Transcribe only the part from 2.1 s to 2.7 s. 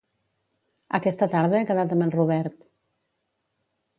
Robert.